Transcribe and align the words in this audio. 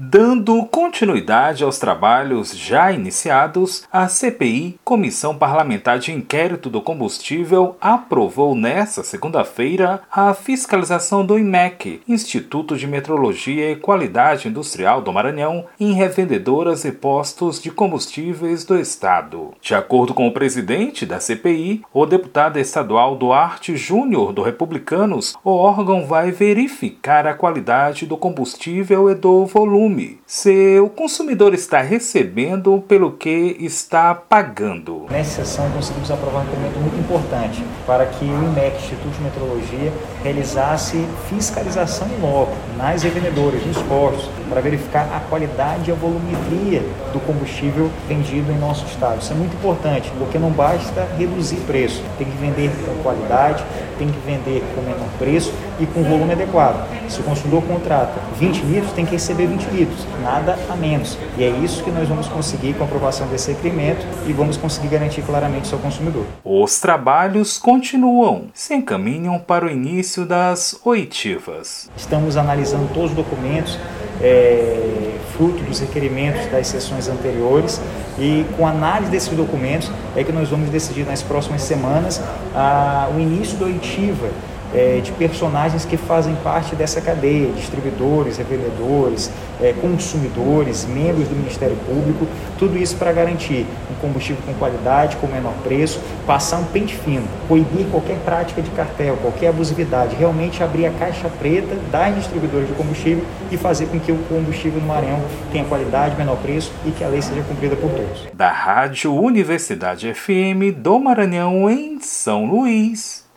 Dando 0.00 0.64
continuidade 0.66 1.64
aos 1.64 1.76
trabalhos 1.76 2.56
já 2.56 2.92
iniciados, 2.92 3.82
a 3.92 4.06
CPI, 4.06 4.78
Comissão 4.84 5.36
Parlamentar 5.36 5.98
de 5.98 6.12
Inquérito 6.12 6.70
do 6.70 6.80
Combustível, 6.80 7.74
aprovou 7.80 8.54
nesta 8.54 9.02
segunda-feira 9.02 10.00
a 10.08 10.32
fiscalização 10.34 11.26
do 11.26 11.36
IMEC, 11.36 12.00
Instituto 12.06 12.76
de 12.76 12.86
Metrologia 12.86 13.72
e 13.72 13.74
Qualidade 13.74 14.46
Industrial 14.46 15.02
do 15.02 15.12
Maranhão, 15.12 15.64
em 15.80 15.92
revendedoras 15.94 16.84
e 16.84 16.92
postos 16.92 17.60
de 17.60 17.68
combustíveis 17.68 18.64
do 18.64 18.78
Estado. 18.78 19.52
De 19.60 19.74
acordo 19.74 20.14
com 20.14 20.28
o 20.28 20.32
presidente 20.32 21.04
da 21.04 21.18
CPI, 21.18 21.82
o 21.92 22.06
deputado 22.06 22.56
estadual 22.60 23.16
Duarte 23.16 23.76
Júnior 23.76 24.32
do 24.32 24.42
Republicanos, 24.42 25.34
o 25.42 25.50
órgão 25.50 26.06
vai 26.06 26.30
verificar 26.30 27.26
a 27.26 27.34
qualidade 27.34 28.06
do 28.06 28.16
combustível 28.16 29.10
e 29.10 29.16
do 29.16 29.44
volume 29.44 29.87
volume, 29.88 30.18
se 30.26 30.78
o 30.78 30.88
consumidor 30.88 31.54
está 31.54 31.80
recebendo 31.80 32.82
pelo 32.86 33.12
que 33.12 33.56
está 33.60 34.14
pagando. 34.14 35.06
Nessa 35.10 35.44
sessão 35.44 35.70
conseguimos 35.70 36.10
aprovar 36.10 36.42
um 36.42 36.44
documento 36.44 36.78
muito 36.78 36.98
importante 36.98 37.64
para 37.86 38.04
que 38.06 38.24
o 38.24 38.44
IMEC, 38.44 38.76
Instituto 38.76 39.16
de 39.16 39.22
Metrologia, 39.22 39.92
realizasse 40.22 41.04
fiscalização 41.28 42.06
em 42.08 42.20
loco 42.20 42.52
nas 42.76 43.02
revendedoras, 43.02 43.64
nos 43.64 43.78
postos, 43.82 44.28
para 44.48 44.60
verificar 44.60 45.08
a 45.14 45.20
qualidade 45.28 45.90
e 45.90 45.92
a 45.92 45.96
volumetria 45.96 46.82
do 47.12 47.20
combustível 47.20 47.90
vendido 48.06 48.52
em 48.52 48.58
nosso 48.58 48.84
estado. 48.86 49.20
Isso 49.20 49.32
é 49.32 49.36
muito 49.36 49.54
importante, 49.54 50.12
porque 50.18 50.38
não 50.38 50.50
basta 50.50 51.06
reduzir 51.18 51.56
preço, 51.66 52.02
tem 52.18 52.26
que 52.26 52.36
vender 52.36 52.70
com 52.84 53.02
qualidade, 53.02 53.64
tem 53.98 54.08
que 54.08 54.18
vender 54.20 54.62
com 54.74 54.82
menor 54.82 55.08
preço 55.18 55.52
e 55.80 55.86
com 55.86 56.02
volume 56.02 56.32
adequado. 56.32 56.86
Se 57.08 57.20
o 57.20 57.24
consumidor 57.24 57.62
contrata 57.62 58.20
20 58.38 58.60
litros, 58.62 58.92
tem 58.92 59.04
que 59.04 59.12
receber 59.12 59.46
20 59.46 59.64
litros, 59.64 59.77
nada 60.22 60.58
a 60.70 60.76
menos. 60.76 61.18
E 61.36 61.44
é 61.44 61.50
isso 61.50 61.82
que 61.84 61.90
nós 61.90 62.08
vamos 62.08 62.26
conseguir 62.28 62.74
com 62.74 62.84
a 62.84 62.86
aprovação 62.86 63.26
desse 63.28 63.52
requerimento 63.52 64.04
e 64.26 64.32
vamos 64.32 64.56
conseguir 64.56 64.88
garantir 64.88 65.22
claramente 65.22 65.64
ao 65.64 65.70
seu 65.70 65.78
consumidor. 65.78 66.24
Os 66.44 66.80
trabalhos 66.80 67.58
continuam, 67.58 68.44
se 68.54 68.74
encaminham 68.74 69.38
para 69.38 69.66
o 69.66 69.70
início 69.70 70.24
das 70.24 70.78
oitivas. 70.84 71.90
Estamos 71.96 72.36
analisando 72.36 72.88
todos 72.92 73.10
os 73.10 73.16
documentos 73.16 73.78
é, 74.20 75.14
fruto 75.36 75.62
dos 75.62 75.78
requerimentos 75.78 76.46
das 76.46 76.66
sessões 76.66 77.08
anteriores 77.08 77.80
e 78.18 78.44
com 78.56 78.66
análise 78.66 79.10
desses 79.10 79.28
documentos 79.36 79.90
é 80.16 80.24
que 80.24 80.32
nós 80.32 80.48
vamos 80.48 80.68
decidir 80.68 81.06
nas 81.06 81.22
próximas 81.22 81.62
semanas 81.62 82.20
a, 82.54 83.08
o 83.14 83.20
início 83.20 83.56
da 83.56 83.66
oitiva 83.66 84.28
é, 84.74 85.00
de 85.00 85.12
personagens 85.12 85.84
que 85.84 85.96
fazem 85.96 86.34
parte 86.36 86.74
dessa 86.74 87.00
cadeia, 87.00 87.50
distribuidores, 87.52 88.36
revendedores, 88.36 89.30
é, 89.60 89.72
consumidores, 89.72 90.84
membros 90.84 91.28
do 91.28 91.34
Ministério 91.34 91.76
Público, 91.86 92.26
tudo 92.58 92.76
isso 92.78 92.96
para 92.96 93.12
garantir 93.12 93.66
um 93.90 93.94
combustível 94.00 94.42
com 94.46 94.54
qualidade, 94.54 95.16
com 95.16 95.26
menor 95.26 95.54
preço, 95.64 96.00
passar 96.26 96.58
um 96.58 96.64
pente 96.64 96.94
fino, 96.96 97.26
coibir 97.46 97.86
qualquer 97.90 98.18
prática 98.18 98.62
de 98.62 98.70
cartel, 98.70 99.16
qualquer 99.16 99.48
abusividade, 99.48 100.14
realmente 100.16 100.62
abrir 100.62 100.86
a 100.86 100.90
caixa 100.90 101.28
preta 101.28 101.76
das 101.90 102.14
distribuidoras 102.14 102.68
de 102.68 102.74
combustível 102.74 103.24
e 103.50 103.56
fazer 103.56 103.86
com 103.86 103.98
que 103.98 104.12
o 104.12 104.18
combustível 104.28 104.80
no 104.80 104.86
Maranhão 104.86 105.20
tenha 105.52 105.64
qualidade, 105.64 106.16
menor 106.16 106.36
preço 106.36 106.72
e 106.84 106.90
que 106.90 107.02
a 107.02 107.08
lei 107.08 107.22
seja 107.22 107.42
cumprida 107.42 107.76
por 107.76 107.90
todos. 107.90 108.26
Da 108.34 108.50
Rádio 108.50 109.14
Universidade 109.14 110.12
FM 110.14 110.76
do 110.76 110.98
Maranhão 110.98 111.70
em 111.70 112.00
São 112.00 112.44
Luís. 112.44 113.27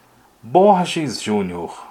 Borges 0.44 1.22
Júnior 1.22 1.91